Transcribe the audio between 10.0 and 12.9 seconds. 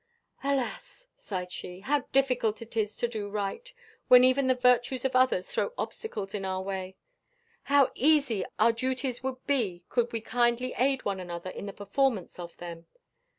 we kindly aid one another in the performance of them!"